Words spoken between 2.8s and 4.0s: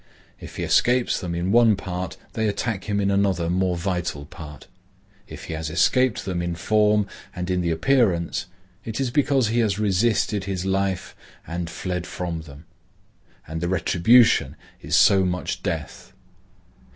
him in another more